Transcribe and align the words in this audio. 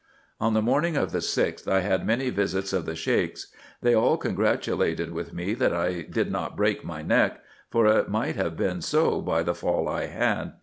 On 0.39 0.55
the 0.55 0.63
morning 0.63 0.97
of 0.97 1.11
the 1.11 1.19
6th, 1.19 1.67
I 1.67 1.81
had 1.81 2.07
many 2.07 2.31
visits 2.31 2.73
of 2.73 2.87
the 2.87 2.95
Sheiks. 2.95 3.53
They 3.83 3.93
all 3.93 4.17
congratulated 4.17 5.11
with 5.11 5.31
me 5.31 5.53
that 5.53 5.75
I 5.75 6.01
did 6.09 6.31
not 6.31 6.57
break 6.57 6.83
my 6.83 7.03
neck, 7.03 7.39
for 7.69 7.85
it 7.85 8.09
might 8.09 8.35
have 8.35 8.57
been 8.57 8.81
so 8.81 9.21
by 9.21 9.43
the 9.43 9.53
fall 9.53 9.87
I 9.87 10.07
had. 10.07 10.53